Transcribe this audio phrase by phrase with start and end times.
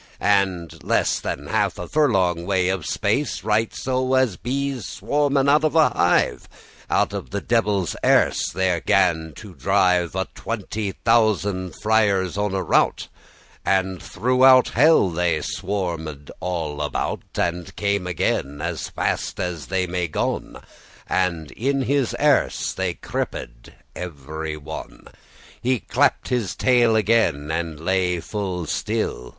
[0.19, 4.83] And *less than half a furlong way of space* *immediately* <2> Right so as bees
[4.87, 6.49] swarmen out of a hive,
[6.89, 12.63] Out of the devil's erse there gan to drive A twenty thousand friars *on a
[12.63, 18.89] rout.* *in a crowd* And throughout hell they swarmed all about, And came again, as
[18.89, 20.63] fast as they may gon,
[21.07, 25.09] And in his erse they creeped every one:
[25.61, 29.29] He clapt his tail again, and lay full still.